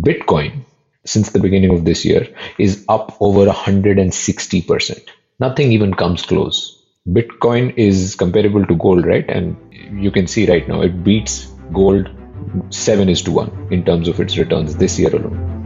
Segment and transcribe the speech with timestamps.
[0.00, 0.64] Bitcoin,
[1.04, 2.26] since the beginning of this year,
[2.58, 5.08] is up over 160%.
[5.38, 6.76] Nothing even comes close.
[7.08, 9.28] Bitcoin is comparable to gold, right?
[9.28, 9.56] And
[10.02, 12.08] you can see right now it beats gold
[12.70, 15.59] 7 is to 1 in terms of its returns this year alone.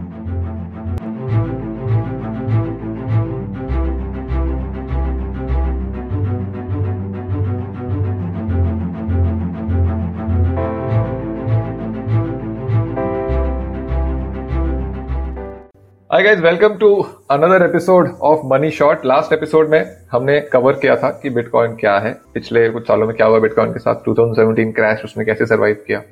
[16.24, 21.20] Guys welcome to another episode of Money Shot last episode में हमने cover किया था
[21.22, 23.94] कि bitcoin क्या है। पिछले कुछ सालों में क्या हुआ बिटकॉइन के साथ?
[23.94, 26.02] 2017 क्रैश उसने कैसे सरवाइव किया?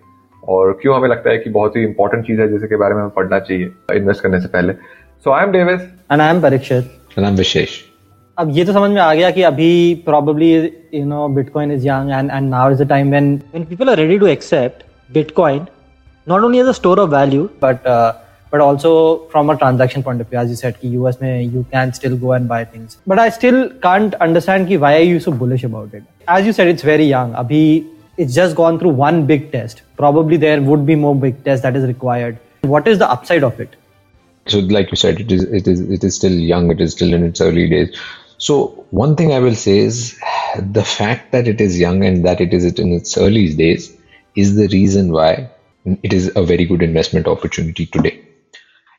[0.48, 3.10] और क्यों हमें लगता है कि बहुत ही इंपॉर्टेंट चीज़ है जिसके बारे में हमें
[3.10, 4.72] पढ़ना चाहिए इन्वेस्ट करने से पहले?
[5.24, 5.80] So I am Davis
[6.12, 7.70] and I am Parikshit And I'm Vishesh.
[8.38, 10.62] अब ये तो समझ में आ गया कि अभी probably
[10.98, 14.00] you know Bitcoin is young and and now is the time when when people are
[14.02, 14.84] ready to accept
[15.16, 15.60] Bitcoin
[16.30, 18.12] not only as a store of value but uh,
[18.52, 21.92] but also from a transaction point of view, as you said, ki US you can
[21.94, 22.98] still go and buy things.
[23.06, 26.02] But I still can't understand ki why are you so bullish about it.
[26.28, 27.32] As you said, it's very young.
[27.32, 29.80] Abhi, it's just gone through one big test.
[29.96, 32.38] Probably there would be more big tests that is required.
[32.72, 33.74] What is the upside of it?
[34.46, 36.70] So, like you said, it is it is it is still young.
[36.70, 37.96] It is still in its early days.
[38.36, 40.20] So, one thing I will say is
[40.80, 43.96] the fact that it is young and that it is in its early days
[44.36, 45.48] is the reason why
[46.02, 48.20] it is a very good investment opportunity today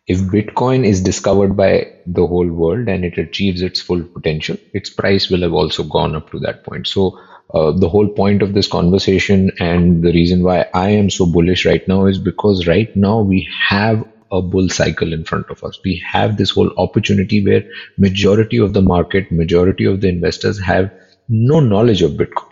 [0.08, 4.90] if bitcoin is discovered by the whole world and it achieves its full potential its
[4.90, 6.88] price will have also gone up to that point.
[6.88, 7.20] So
[7.54, 11.66] uh, the whole point of this conversation and the reason why i am so bullish
[11.66, 15.80] right now is because right now we have a bull cycle in front of us.
[15.86, 17.64] We have this whole opportunity where
[18.00, 20.92] majority of the market majority of the investors have
[21.30, 22.50] no knowledge of bitcoin.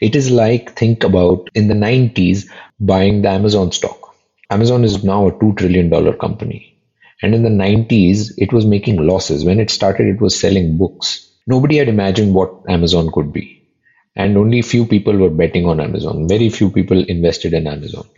[0.00, 2.48] It is like think about in the 90s
[2.80, 4.05] buying the amazon stock
[4.48, 6.78] Amazon is now a $2 trillion company.
[7.22, 9.44] And in the 90s, it was making losses.
[9.44, 11.28] When it started, it was selling books.
[11.46, 13.66] Nobody had imagined what Amazon could be.
[14.14, 16.28] And only few people were betting on Amazon.
[16.28, 18.08] Very few people invested in Amazon.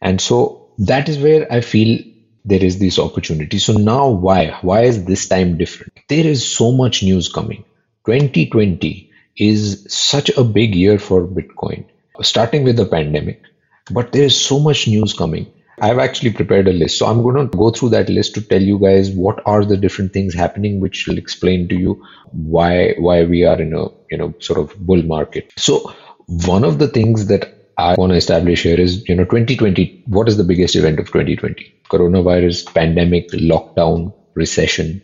[0.00, 2.02] And so that is where I feel
[2.44, 3.58] there is this opportunity.
[3.58, 4.58] So now why?
[4.62, 5.92] Why is this time different?
[6.08, 7.64] There is so much news coming.
[8.06, 11.84] 2020 is such a big year for Bitcoin,
[12.22, 13.42] starting with the pandemic.
[13.90, 15.46] But there is so much news coming
[15.80, 16.98] I've actually prepared a list.
[16.98, 19.76] So I'm going to go through that list to tell you guys what are the
[19.76, 22.02] different things happening, which will explain to you
[22.32, 25.52] why why we are in a you know sort of bull market.
[25.56, 25.92] So
[26.26, 30.04] one of the things that I want to establish here is you know 2020.
[30.06, 31.82] What is the biggest event of 2020?
[31.90, 35.02] Coronavirus, pandemic, lockdown, recession.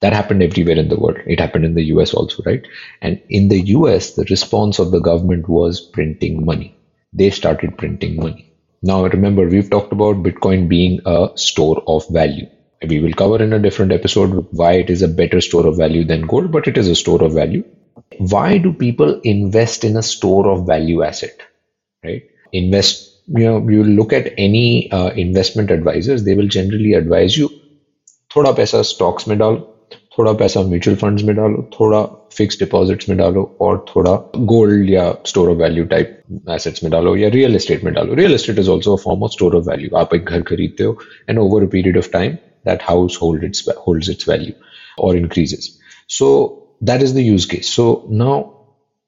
[0.00, 1.16] That happened everywhere in the world.
[1.26, 2.66] It happened in the US also, right?
[3.00, 6.76] And in the US, the response of the government was printing money.
[7.14, 8.53] They started printing money
[8.83, 12.47] now, remember, we've talked about Bitcoin being a store of value.
[12.87, 16.05] We will cover in a different episode why it is a better store of value
[16.05, 17.63] than gold, but it is a store of value.
[18.17, 21.41] Why do people invest in a store of value asset?
[22.03, 22.23] Right?
[22.53, 27.49] Invest, you know, you look at any uh, investment advisors, they will generally advise you
[28.35, 29.72] थोड़ा पैसा stocks में डालो
[30.18, 32.02] थोड़ा पैसा mutual funds में डालो, थोड़ा
[32.36, 34.12] fix deposits में डालो और थोड़ा
[34.52, 38.34] गोल्ड या store of value type assets में डालो या रियल एस्टेट में डालो। Real
[38.34, 40.98] estate is also form of store of value आप एक घर खरीदते हो
[41.30, 42.32] and over a period of time
[42.66, 44.52] that house hold it's holds its value
[45.04, 45.70] और increases
[46.18, 46.30] so
[46.82, 48.42] that is the use case so now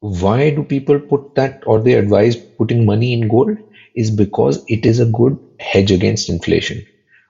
[0.03, 3.57] why do people put that or they advise putting money in gold?
[3.95, 6.85] Is because it is a good hedge against inflation.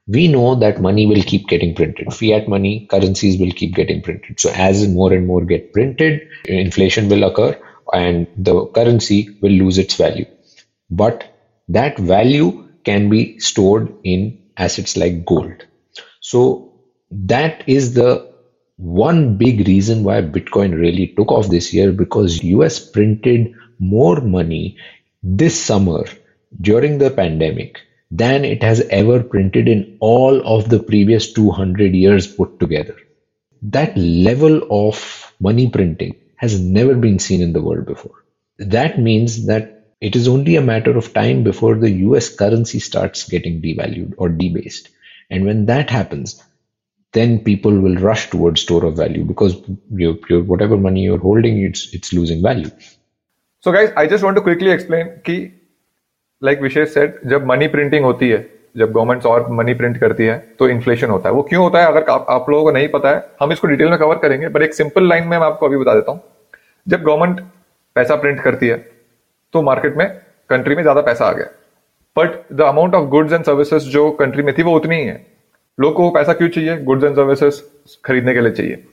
[0.07, 2.13] We know that money will keep getting printed.
[2.13, 4.39] Fiat money, currencies will keep getting printed.
[4.39, 7.59] So as more and more get printed, inflation will occur
[7.93, 10.27] and the currency will lose its value.
[10.91, 11.25] But
[11.69, 15.67] that value can be stored in assets like gold.
[16.21, 16.73] So
[17.11, 18.33] that is the
[18.77, 24.77] one big reason why Bitcoin really took off this year because US printed more money
[25.23, 26.05] this summer
[26.61, 27.79] during the pandemic
[28.11, 32.97] than it has ever printed in all of the previous 200 years put together.
[33.63, 38.25] That level of money printing has never been seen in the world before.
[38.59, 43.29] That means that it is only a matter of time before the US currency starts
[43.29, 44.91] getting devalued or debased.
[45.31, 46.43] And when that happens,
[47.13, 49.57] then people will rush towards store of value because
[49.91, 52.71] your, your whatever money you're holding, it's it's losing value.
[53.61, 55.56] So guys, I just want to quickly explain कि
[56.43, 58.47] like Vishesh set जब money printing होती है
[58.77, 61.87] जब governments और money print करती है तो inflation होता है। वो क्यों होता है?
[61.87, 64.63] अगर आप, आप लोगों को नहीं पता है हम इसको डिटेल में कवर करेंगे पर
[64.63, 66.21] एक सिंपल लाइन में मैं आपको अभी बता देता हूँ।
[66.87, 67.41] जब गवर्नमेंट
[67.97, 68.77] पैसा प्रिंट करती है
[69.55, 70.09] तो मार्केट में
[70.51, 71.47] कंट्री में ज़्यादा पैसा आ गया।
[72.17, 75.25] But the amount of goods and services जो कंट्री में थी वो उतनी ही है।
[75.79, 76.77] लोग को पैसा क्यों चाहिए?
[76.79, 77.61] गुड्स एंड सर्विसेज़
[78.05, 78.85] खरीदने के लिए चाहिए।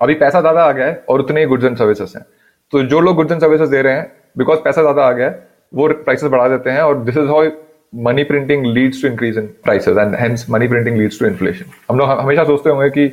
[0.00, 2.24] अभी पैसा ज़्यादा आ गया है और उतने ही गुड्स एंड सर्विसेज़ हैं।
[2.72, 5.47] तो जो लोग गुड्स एंड सर्विसेज़ दे रहे हैं बिकॉज़ पैसा ज़्यादा आ गया है
[5.74, 7.48] वो प्राइसेस बढ़ा देते हैं और this is how
[8.04, 11.98] money printing leads to increase in prices and hence money printing leads to inflation हम
[11.98, 13.04] लोग हमेशा सोचते होंगे कि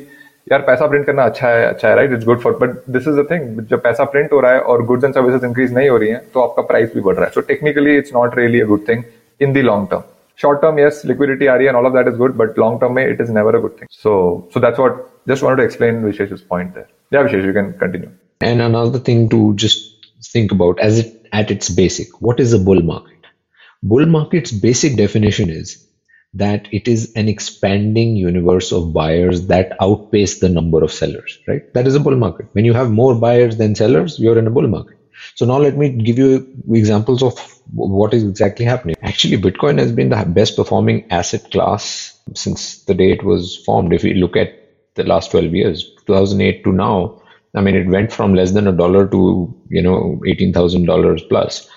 [0.52, 3.20] यार पैसा प्रिंट करना अच्छा है अच्छा है right it's good for but this is
[3.20, 5.96] the thing जब पैसा प्रिंट हो रहा है और गुड्स एंड सर्विसेज़ इंक्रीज नहीं हो
[5.96, 8.66] रही है तो आपका प्राइस भी बढ़ रहा है। So technically it's not really a
[8.66, 9.02] good thing
[9.40, 10.02] in the long term
[10.42, 13.20] short term, yes, liquidity RE and all of that is good, but long term, it
[13.24, 13.88] is never a good thing.
[13.90, 14.10] So
[14.54, 14.98] so that's what,
[15.30, 16.88] just wanted to explain Vishesh's point there.
[17.10, 18.10] Yeah, Vishesh, you can continue.
[18.40, 19.38] And another thing to
[20.32, 22.08] think about, as it at its basic.
[22.20, 23.26] What is a bull market?
[23.82, 25.86] Bull market's basic definition is
[26.34, 31.72] that it is an expanding universe of buyers that outpace the number of sellers right?
[31.74, 32.46] That is a bull market.
[32.52, 34.98] When you have more buyers than sellers you're in a bull market.
[35.34, 36.30] So now let me give you
[36.72, 37.38] examples of
[37.72, 38.96] what is exactly happening.
[39.02, 43.92] Actually, Bitcoin has been the best performing asset class since the day it was formed.
[43.92, 44.50] If you look at
[44.94, 47.22] the last 12 years, 2008 to now,
[47.55, 51.69] I mean, it went from less than a dollar to, you know, $18,000 plus.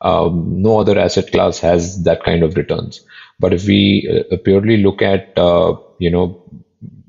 [0.00, 3.04] Um, no other asset class has that kind of returns.
[3.38, 6.42] But if we uh, purely look at, uh, you know,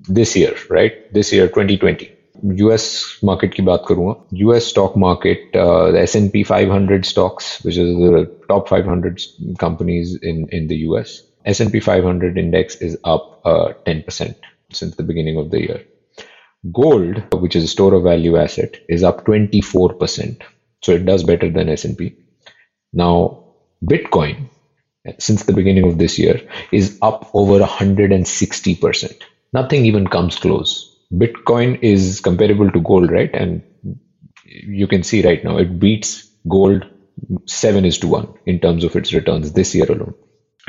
[0.08, 1.12] this year, right?
[1.14, 2.10] This year, 2020,
[2.60, 2.86] US
[3.24, 5.56] market की बात करूंगा US stock market
[5.98, 9.20] S N P five hundred stocks which is top five hundred
[9.62, 14.36] companies in in the US S&P 500 index is up uh, 10%
[14.72, 15.84] since the beginning of the year.
[16.73, 20.43] Gold, which is a store of value asset, is up 24%.
[20.83, 22.17] So it does better than S&P.
[22.93, 23.45] Now,
[23.85, 24.49] Bitcoin,
[25.19, 26.41] since the beginning of this year,
[26.73, 29.23] is up over 160%.
[29.53, 30.97] Nothing even comes close.
[31.13, 33.31] Bitcoin is comparable to gold, right?
[33.33, 33.63] And
[34.45, 36.85] you can see right now it beats gold
[37.47, 40.15] seven is to one in terms of its returns this year alone.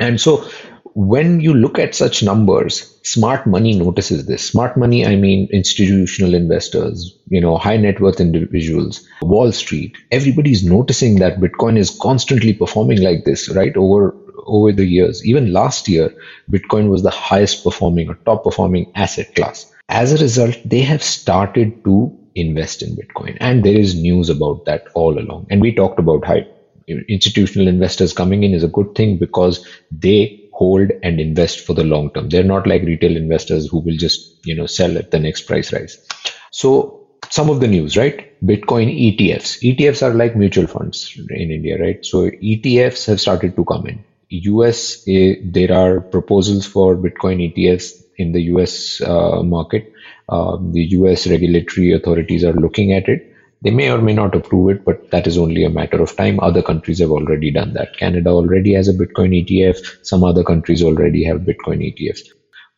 [0.00, 0.48] And so
[0.94, 4.42] when you look at such numbers, smart money notices this.
[4.42, 9.96] Smart money, I mean institutional investors, you know, high net worth individuals, Wall Street.
[10.10, 13.76] Everybody's noticing that Bitcoin is constantly performing like this, right?
[13.76, 14.16] Over
[14.46, 15.24] over the years.
[15.24, 16.12] Even last year,
[16.50, 19.72] Bitcoin was the highest performing or top performing asset class.
[19.88, 23.36] As a result, they have started to invest in Bitcoin.
[23.40, 25.46] And there is news about that all along.
[25.50, 26.38] And we talked about how
[26.86, 31.84] institutional investors coming in is a good thing because they hold and invest for the
[31.84, 32.28] long term.
[32.28, 35.72] They're not like retail investors who will just, you know, sell at the next price
[35.72, 36.06] rise.
[36.50, 38.26] So some of the news, right?
[38.44, 39.62] Bitcoin ETFs.
[39.62, 42.04] ETFs are like mutual funds in India, right?
[42.04, 44.04] So ETFs have started to come in.
[44.30, 49.92] US, there are proposals for Bitcoin ETFs in the US uh, market.
[50.28, 53.29] Uh, the US regulatory authorities are looking at it.
[53.62, 56.40] They may or may not approve it, but that is only a matter of time.
[56.40, 57.96] Other countries have already done that.
[57.98, 59.78] Canada already has a Bitcoin ETF.
[60.02, 62.20] Some other countries already have Bitcoin ETFs.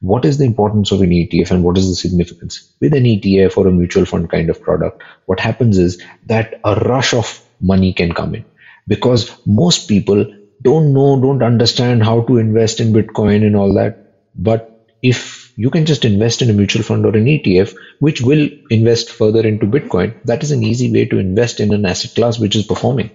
[0.01, 2.73] What is the importance of an ETF and what is the significance?
[2.81, 6.75] With an ETF or a mutual fund kind of product, what happens is that a
[6.75, 8.45] rush of money can come in
[8.89, 10.27] because most people
[10.63, 13.95] don't know, don't understand how to invest in Bitcoin and all that.
[14.35, 14.69] But
[15.03, 19.11] if you can just invest in a mutual fund or an ETF, which will invest
[19.11, 22.57] further into Bitcoin, that is an easy way to invest in an asset class which
[22.57, 23.11] is performing.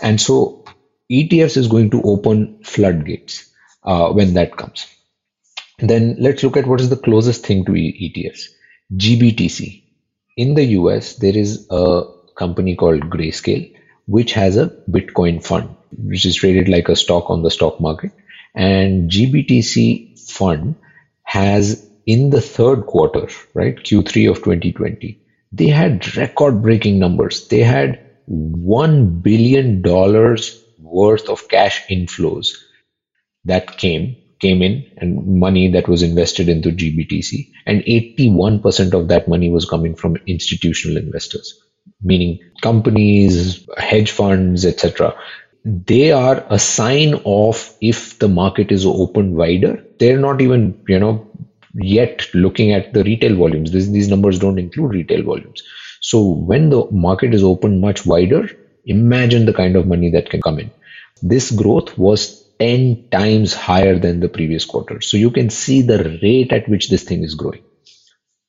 [0.00, 0.64] And so
[1.10, 3.50] ETFs is going to open floodgates
[3.84, 4.86] uh, when that comes.
[5.78, 8.48] Then let's look at what is the closest thing to ETFs.
[8.94, 9.82] GBTC.
[10.36, 12.04] In the US, there is a
[12.36, 13.74] company called Grayscale,
[14.06, 18.12] which has a Bitcoin fund, which is traded like a stock on the stock market.
[18.54, 20.76] And GBTC fund
[21.24, 25.18] has in the third quarter, right, Q3 of 2020,
[25.52, 27.46] they had record breaking numbers.
[27.48, 28.00] They had
[28.30, 29.82] $1 billion
[30.78, 32.48] worth of cash inflows
[33.44, 39.28] that came came in and money that was invested into GBTC and 81% of that
[39.28, 41.54] money was coming from institutional investors
[42.02, 45.14] meaning companies hedge funds etc
[45.64, 50.98] they are a sign of if the market is open wider they're not even you
[50.98, 51.26] know
[51.74, 53.72] yet looking at the retail volumes.
[53.72, 55.62] This, these numbers don't include retail volumes.
[56.00, 58.48] So when the market is open much wider
[58.84, 60.70] imagine the kind of money that can come in.
[61.22, 65.00] This growth was 10 times higher than the previous quarter.
[65.00, 67.62] So you can see the rate at which this thing is growing.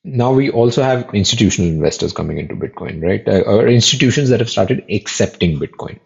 [0.02, 3.26] Now we also have institutional investors coming into bitcoin right?
[3.26, 6.00] Uh, or institutions that have started accepting bitcoin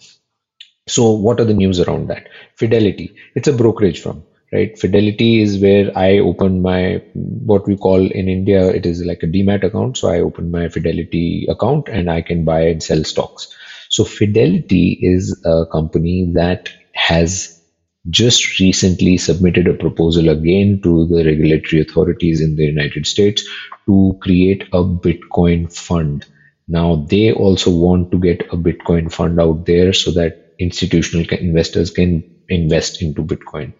[0.90, 2.28] so what are the news around that?
[2.56, 4.78] Fidelity, it's a brokerage firm, right?
[4.78, 9.26] Fidelity is where I open my, what we call in India, it is like a
[9.26, 9.96] demat account.
[9.96, 13.48] So I open my Fidelity account and I can buy and sell stocks.
[13.90, 17.54] So Fidelity is a company that has
[18.10, 23.44] just recently submitted a proposal again to the regulatory authorities in the United States
[23.86, 26.24] to create a Bitcoin fund.
[26.68, 31.90] Now, they also want to get a Bitcoin fund out there so that institutional investors
[31.90, 33.74] can invest into Bitcoin.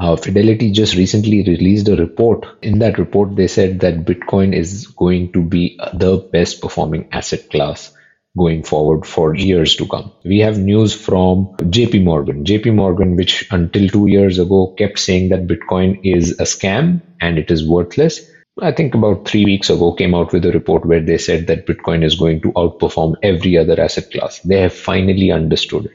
[0.00, 2.46] Uh, Fidelity just recently released a report.
[2.62, 7.48] In that report, they said that Bitcoin is going to be the best performing asset
[7.50, 7.92] class
[8.36, 10.10] going forward for years to come.
[10.24, 12.44] We have news from JP Morgan.
[12.44, 17.38] JP Morgan, which until two years ago kept saying that Bitcoin is a scam and
[17.38, 18.20] it is worthless.
[18.60, 21.66] I think about three weeks ago came out with a report where they said that
[21.66, 24.40] Bitcoin is going to outperform every other asset class.
[24.40, 25.92] They have finally understood it.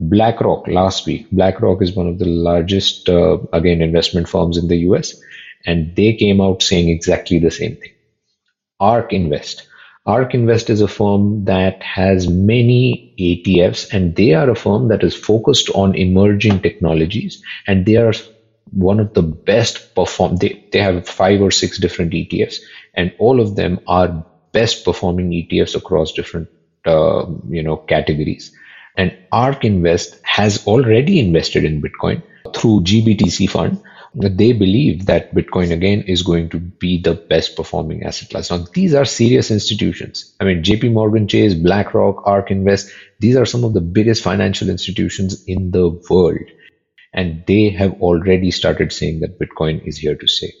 [0.00, 1.26] BlackRock last week.
[1.30, 5.14] BlackRock is one of the largest, uh, again, investment firms in the US,
[5.66, 7.92] and they came out saying exactly the same thing.
[8.80, 9.66] ARK Invest
[10.06, 15.04] ARK Invest is a firm that has many ETFs, and they are a firm that
[15.04, 18.12] is focused on emerging technologies, and they are
[18.72, 20.36] one of the best perform.
[20.36, 22.56] They, they have five or six different ETFs,
[22.94, 26.48] and all of them are best performing ETFs across different
[26.86, 28.50] uh, you know categories.
[29.00, 32.22] And ARK Invest has already invested in Bitcoin
[32.54, 33.82] through GBTC fund,
[34.14, 38.50] they believe that Bitcoin again is going to be the best performing asset class.
[38.50, 40.34] Now, these are serious institutions.
[40.38, 44.68] I mean, JP Morgan Chase, BlackRock, ARK Invest, these are some of the biggest financial
[44.68, 46.50] institutions in the world.
[47.14, 50.52] And they have already started saying that Bitcoin is here to stay.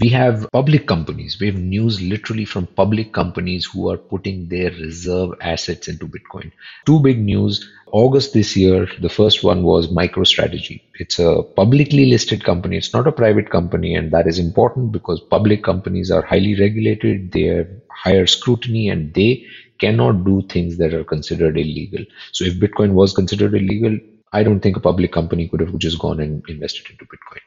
[0.00, 1.38] We have public companies.
[1.38, 6.52] We have news literally from public companies who are putting their reserve assets into Bitcoin.
[6.86, 7.70] Two big news.
[7.92, 10.80] August this year, the first one was MicroStrategy.
[10.94, 12.78] It's a publicly listed company.
[12.78, 13.94] It's not a private company.
[13.94, 17.32] And that is important because public companies are highly regulated.
[17.32, 19.44] They have higher scrutiny and they
[19.80, 22.06] cannot do things that are considered illegal.
[22.32, 23.98] So if Bitcoin was considered illegal,
[24.32, 27.40] I don't think a public company could have just gone and invested into Bitcoin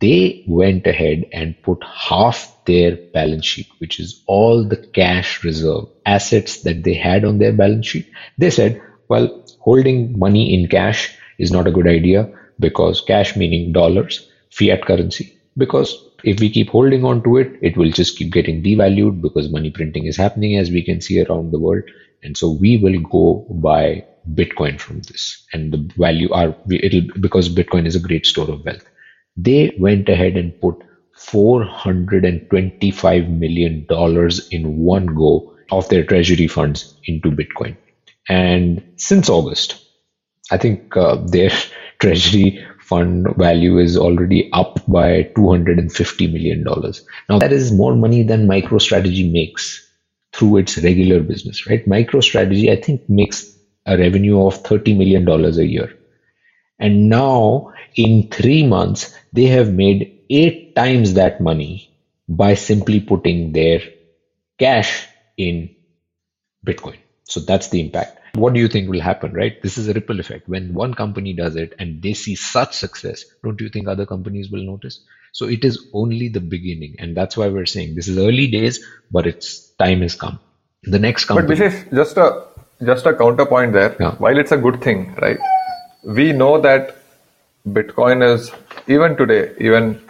[0.00, 5.84] they went ahead and put half their balance sheet, which is all the cash reserve
[6.04, 8.10] assets that they had on their balance sheet.
[8.38, 12.28] They said, well, holding money in cash is not a good idea
[12.58, 17.76] because cash meaning dollars, fiat currency, because if we keep holding on to it, it
[17.76, 21.52] will just keep getting devalued because money printing is happening as we can see around
[21.52, 21.84] the world.
[22.24, 27.48] And so we will go buy Bitcoin from this and the value are it'll because
[27.48, 28.84] Bitcoin is a great store of wealth
[29.36, 30.76] they went ahead and put
[31.18, 33.86] $425 million
[34.50, 37.76] in one go of their treasury funds into Bitcoin.
[38.28, 39.76] And since August,
[40.50, 41.50] I think uh, their
[42.00, 46.64] treasury fund value is already up by $250 million.
[47.28, 49.82] Now, that is more money than MicroStrategy makes
[50.32, 51.84] through its regular business, right?
[51.86, 53.52] MicroStrategy, I think, makes
[53.86, 55.90] a revenue of $30 million a year.
[56.78, 61.90] And now, in three months, they have made eight times that money
[62.28, 63.80] by simply putting their
[64.58, 65.06] cash
[65.36, 65.74] in
[66.66, 66.98] Bitcoin.
[67.24, 68.20] So that's the impact.
[68.34, 69.60] What do you think will happen, right?
[69.62, 70.48] This is a ripple effect.
[70.48, 74.50] When one company does it and they see such success, don't you think other companies
[74.50, 75.00] will notice?
[75.32, 76.96] So it is only the beginning.
[76.98, 80.38] And that's why we're saying this is early days, but it's time has come.
[80.82, 81.48] The next company.
[81.48, 82.44] But Vishesh, just a
[82.84, 83.96] just a counterpoint there.
[83.98, 84.12] Yeah.
[84.16, 85.38] While it's a good thing, right?
[86.06, 86.96] We know that
[87.68, 88.52] Bitcoin is
[88.86, 90.00] even today, even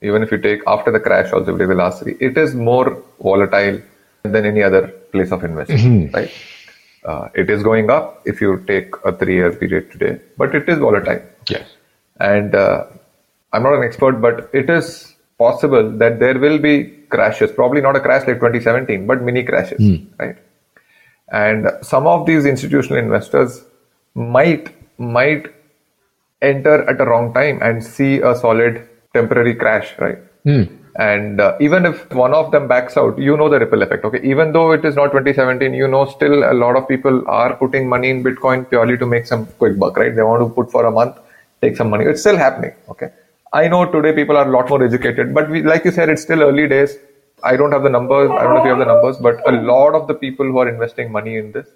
[0.00, 3.80] even if you take after the crash, also the last three, it is more volatile
[4.22, 6.14] than any other place of investment, mm-hmm.
[6.16, 6.32] right?
[7.04, 10.78] Uh, it is going up if you take a three-year period today, but it is
[10.78, 11.22] volatile.
[11.48, 11.68] Yes.
[12.18, 12.86] And uh,
[13.52, 17.52] I'm not an expert, but it is possible that there will be crashes.
[17.52, 20.06] Probably not a crash like 2017, but mini crashes, mm.
[20.18, 20.36] right?
[21.30, 23.64] And some of these institutional investors
[24.14, 25.52] might might
[26.40, 30.18] enter at a wrong time and see a solid temporary crash, right?
[30.44, 30.78] Mm.
[30.96, 34.04] And uh, even if one of them backs out, you know the ripple effect.
[34.04, 37.56] Okay, even though it is not 2017, you know still a lot of people are
[37.56, 40.14] putting money in Bitcoin purely to make some quick buck, right?
[40.14, 41.16] They want to put for a month,
[41.62, 42.04] take some money.
[42.04, 42.74] It's still happening.
[42.90, 43.10] Okay,
[43.54, 46.22] I know today people are a lot more educated, but we, like you said, it's
[46.22, 46.98] still early days.
[47.42, 48.30] I don't have the numbers.
[48.30, 50.58] I don't know if you have the numbers, but a lot of the people who
[50.58, 51.68] are investing money in this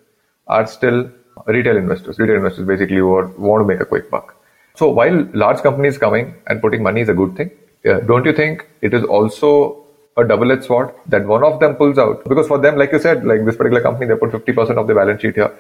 [0.46, 1.10] are still
[1.46, 2.18] retail investors.
[2.18, 4.34] Retail investors basically who are, want to make a quick buck.
[4.74, 7.50] So while large companies coming and putting money is a good thing,
[7.88, 9.84] uh, don't you think it is also
[10.16, 12.24] a double-edged sword that one of them pulls out?
[12.24, 14.94] Because for them, like you said, like this particular company, they put 50% of the
[14.94, 15.54] balance sheet here.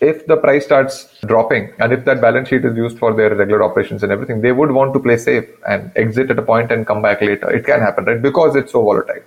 [0.00, 3.64] If the price starts dropping and if that balance sheet is used for their regular
[3.64, 6.86] operations and everything, they would want to play safe and exit at a point and
[6.86, 7.50] come back later.
[7.50, 8.20] It can happen, right?
[8.20, 9.22] Because it's so volatile.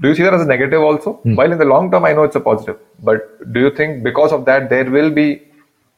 [0.00, 1.20] Do you see that as a negative also?
[1.24, 1.36] Mm.
[1.36, 4.32] While in the long term, I know it's a positive, but do you think because
[4.32, 5.42] of that there will be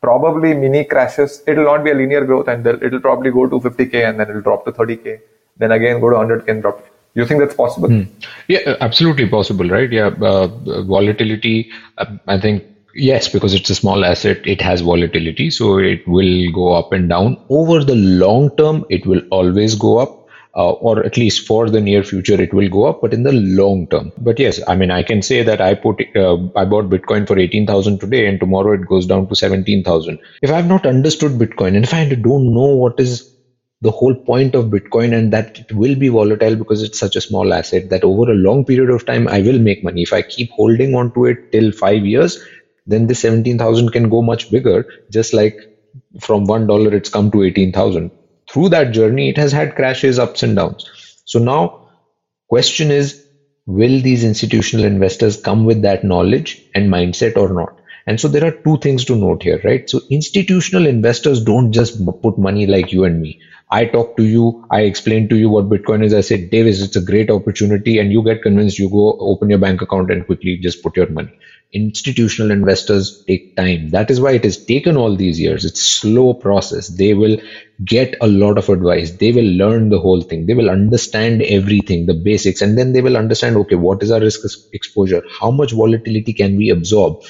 [0.03, 1.43] probably mini crashes.
[1.47, 4.43] It'll not be a linear growth and it'll probably go to 50k and then it'll
[4.43, 5.21] drop to 30k.
[5.57, 6.85] Then again go to 100k and drop.
[7.15, 7.89] You think that's possible?
[7.89, 8.03] Hmm.
[8.49, 9.91] Yeah, absolutely possible, right?
[9.91, 10.49] Yeah, uh,
[10.83, 11.71] volatility.
[11.99, 16.51] Uh, I think yes, because it's a small asset, it has volatility, so it will
[16.53, 17.37] go up and down.
[17.51, 20.22] Over the long term, it will always go up
[20.57, 23.33] uh, or at least for the near future it will go up but in the
[23.33, 24.13] long term.
[24.19, 27.39] But yes i mean i can say that i put uh, i bought bitcoin for
[27.39, 31.77] 18000 today and tomorrow it goes down to 17000 if i have not understood bitcoin
[31.77, 33.25] and if i don't know what is
[33.81, 37.21] the whole point of bitcoin and that it will be volatile because it's such a
[37.21, 40.03] small asset that over a long period of time i will make money.
[40.03, 42.39] If i keep holding on to it till 5 years
[42.87, 45.57] then the 17000 can go much bigger just like
[46.21, 48.11] from $1 it's come to 18000
[48.53, 50.85] through that journey it has had crashes ups and downs.
[51.25, 51.81] So now
[52.49, 53.21] question is
[53.67, 57.73] will these institutional investors come with that knowledge and mindset or not
[58.07, 61.99] and so there are two things to note here right so institutional investors don't just
[62.23, 63.41] put money like you and me
[63.71, 66.13] I talk to you, I explain to you what Bitcoin is.
[66.13, 68.79] I say, Davis, it's a great opportunity, and you get convinced.
[68.79, 71.33] You go open your bank account and quickly just put your money.
[71.73, 73.89] Institutional investors take time.
[73.89, 75.65] That is why it has taken all these years.
[75.65, 76.89] It's slow process.
[76.89, 77.39] They will
[77.83, 79.13] get a lot of advice.
[79.13, 80.45] They will learn the whole thing.
[80.45, 84.21] They will understand everything, the basics, and then they will understand, okay, what is our
[84.21, 84.41] risk
[84.75, 85.23] exposure?
[85.41, 87.23] How much volatility can we absorb?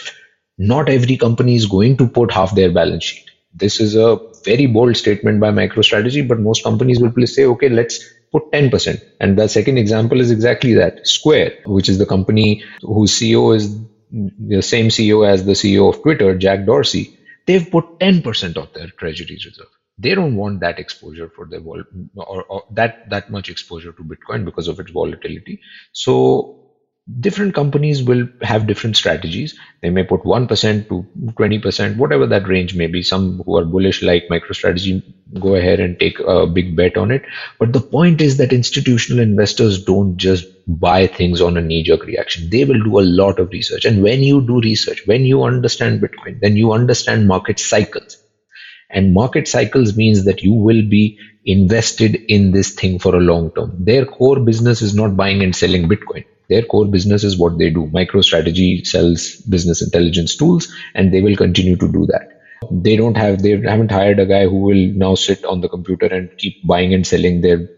[0.59, 3.31] Not every company is going to put half their balance sheet.
[3.55, 8.03] This is a very bold statement by MicroStrategy, but most companies will say, okay, let's
[8.33, 9.01] put 10%.
[9.21, 13.77] And the second example is exactly that Square, which is the company whose CEO is
[14.11, 17.19] the same CEO as the CEO of Twitter, Jack Dorsey.
[17.47, 19.67] They've put 10% of their treasuries reserve.
[19.99, 21.85] They don't want that exposure for their vol-
[22.17, 25.61] or, or that that much exposure to Bitcoin because of its volatility.
[25.93, 26.62] So
[27.21, 29.55] different companies will have different strategies.
[29.83, 31.07] They may put 1% to
[31.39, 33.03] 20%, whatever that range may be.
[33.03, 35.03] Some who are bullish like MicroStrategy
[35.41, 37.25] go ahead and take a big bet on it.
[37.59, 42.05] But the point is that institutional investors don't just buy things on a knee jerk
[42.05, 42.49] reaction.
[42.51, 43.85] They will do a lot of research.
[43.85, 48.19] And when you do research, when you understand Bitcoin, then you understand market cycles.
[48.91, 53.51] And market cycles means that you will be invested in this thing for a long
[53.57, 53.73] term.
[53.79, 57.71] Their core business is not buying and selling Bitcoin their core business is what they
[57.71, 57.87] do.
[57.87, 62.29] MicroStrategy sells business intelligence tools, and they will continue to do that.
[62.71, 66.07] They don't have, they haven't hired a guy who will now sit on the computer
[66.07, 67.69] and keep buying and selling their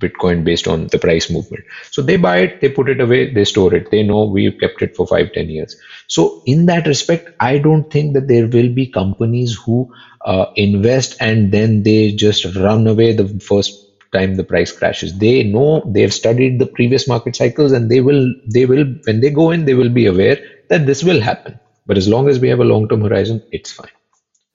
[0.00, 1.64] Bitcoin based on the price movement.
[1.90, 3.90] So they buy it, they put it away, they store it.
[3.90, 5.76] They know we've kept it for five, ten years.
[6.08, 9.92] So in that respect, I don't think that there will be companies who
[10.24, 13.83] uh, invest and then they just run away the first
[14.16, 15.16] time the price crashes.
[15.18, 18.24] They know they've studied the previous market cycles and they will
[18.56, 20.38] they will when they go in they will be aware
[20.70, 21.58] that this will happen.
[21.86, 23.94] But as long as we have a long term horizon it's fine.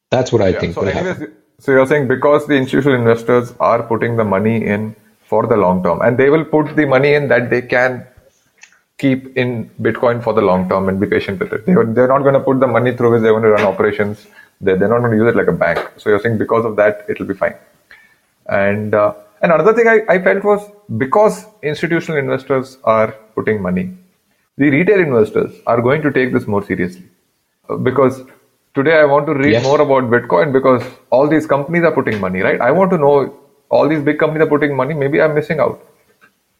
[0.10, 3.84] That's what i yeah, think so, anyways, so you're saying because the institutional investors are
[3.84, 4.96] putting the money in
[5.32, 8.06] for the long term and they will put the money in that they can
[8.98, 11.66] keep in bitcoin for the long term and be patient with it.
[11.66, 14.28] They, they're not going to put the money through which they're going to run operations.
[14.62, 15.80] They're, they're not going to use it like a bank.
[15.98, 17.56] So you're saying because of that it'll be fine.
[18.48, 23.92] And uh, and another thing I, I felt was because institutional investors are putting money,
[24.58, 27.06] the retail investors are going to take this more seriously.
[27.70, 28.22] Uh, because
[28.76, 29.64] today I want to read yes.
[29.64, 32.60] more about Bitcoin because all these companies are putting money, right?
[32.60, 34.94] I want to know all these big companies are putting money.
[34.94, 35.82] Maybe I'm missing out,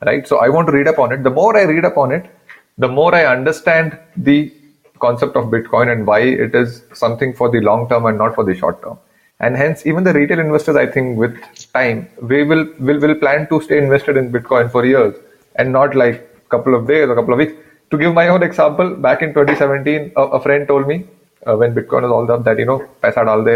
[0.06, 0.26] right?
[0.28, 1.24] So I want to read up on it.
[1.24, 2.30] The more I read up on it,
[2.78, 4.54] the more I understand the
[5.00, 8.44] concept of Bitcoin and why it is something for the long term and not for
[8.46, 8.98] the short term
[9.40, 11.36] and hence even the retail investors i think with
[11.78, 12.00] time
[12.32, 15.16] we will will, will plan to stay invested in bitcoin for years
[15.56, 17.54] and not like a couple of days or a couple of weeks.
[17.92, 21.06] To give my own example back in 2017 a, a friend told me
[21.48, 23.56] uh, when bitcoin was all up that you know paisa dal de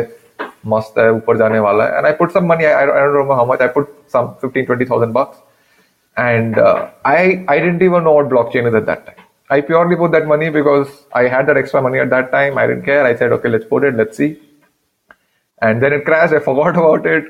[0.74, 3.46] mast hai upar jane wala and i put some money I, I don't remember how
[3.52, 5.38] much i put some 15 20000 bucks.
[6.18, 9.22] And uh, i i didn't even know what blockchain is at that time.
[9.50, 10.90] I purely put that money because
[11.22, 12.58] i had that extra money at that time.
[12.58, 13.04] I didn't care.
[13.12, 13.96] I said okay let's put it.
[14.02, 14.32] Let's see
[15.68, 16.34] and then it crashed.
[16.34, 17.26] I forgot about it.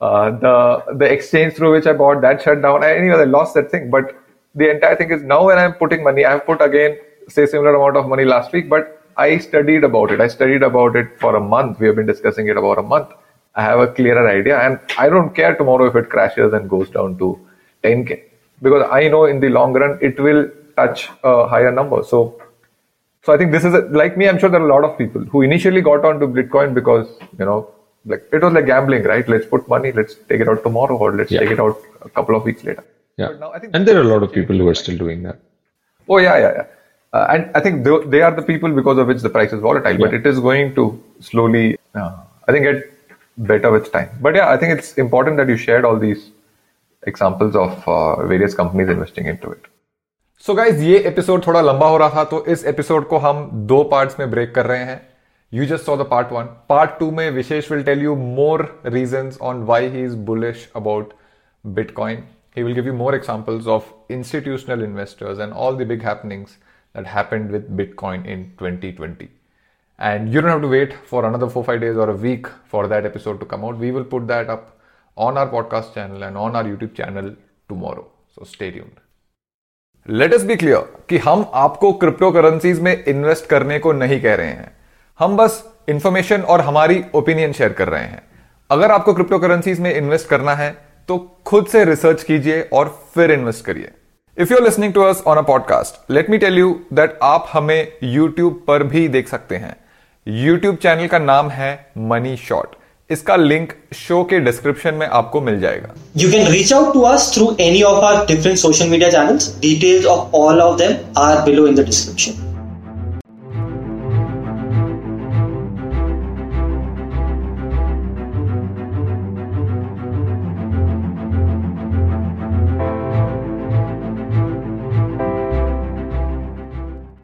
[0.00, 2.84] Uh, the the exchange through which I bought that shut down.
[2.84, 3.90] I, anyway, I lost that thing.
[3.90, 4.14] But
[4.54, 7.96] the entire thing is now when I'm putting money, I've put again say similar amount
[7.96, 10.20] of money last week, but I studied about it.
[10.20, 11.80] I studied about it for a month.
[11.80, 13.08] We have been discussing it about a month.
[13.54, 16.90] I have a clearer idea, and I don't care tomorrow if it crashes and goes
[16.90, 17.28] down to
[17.82, 18.22] 10k
[18.62, 22.02] because I know in the long run it will touch a higher number.
[22.02, 22.40] So
[23.26, 24.28] so I think this is a, like me.
[24.28, 27.44] I'm sure there are a lot of people who initially got onto Bitcoin because you
[27.44, 27.70] know,
[28.05, 29.27] like it was like gambling, right?
[29.27, 31.41] Let's put money, let's take it out tomorrow, or let's yeah.
[31.41, 32.83] take it out a couple of weeks later.
[33.17, 33.29] Yeah.
[33.39, 35.39] Now, and there are a lot of people who are still doing that.
[36.09, 36.65] Oh yeah, yeah, yeah.
[37.13, 39.59] Uh, and I think they, they, are the people because of which the price is
[39.59, 39.91] volatile.
[39.91, 39.97] Yeah.
[39.97, 42.93] But it is going to slowly I think get
[43.37, 44.09] better with time.
[44.21, 46.31] But yeah, I think it's important that you shared all these
[47.03, 49.67] examples of uh, various companies investing into it.
[50.39, 53.49] So so guys ये episode थोड़ा लंबा हो रहा था तो इस episode को हम
[53.71, 55.01] दो पार्ट्स में ब्रेक कर रहे हैं
[55.51, 59.31] you just saw the part one part two में विशेष will tell you more reason
[59.41, 61.13] on why he is bullish about
[61.65, 62.23] bitcoin
[62.55, 66.55] he will give you more examples of institutional investors and all the big happenings
[66.95, 69.27] that happened with bitcoin in 2020
[69.99, 72.81] and you don't have to wait for another 4 5 days or a week for
[72.93, 74.65] that episode to come out we will put that up
[75.17, 77.31] on our podcast channel and on our youtube channel
[77.69, 78.99] tomorrow so stay tuned
[80.09, 84.35] let us B clear कि हम आपको crypto currencies में invest करने को नहीं कह
[84.35, 84.71] रहे हैं
[85.20, 88.22] हम बस इंफॉर्मेशन और हमारी ओपिनियन शेयर कर रहे हैं।
[88.70, 90.70] अगर आपको क्रिप्टो करेंसीज में इन्वेस्ट करना है
[91.08, 93.90] तो खुद से रिसर्च कीजिए और फिर इन्वेस्ट करिए।
[94.38, 97.92] If you listening to us on a podcast let me tell you that आप हमें
[98.04, 99.74] यूट्यूब पर भी देख सकते हैं।
[100.26, 101.70] यूट्यूब चैनल का नाम है
[102.08, 102.76] मनी शॉट
[103.10, 107.32] इसका लिंक शो के डिस्क्रिप्शन में आपको मिल जाएगा। You can reach out to us
[107.34, 111.66] through any of our different social media channels details of all of them are below
[111.66, 112.44] in the description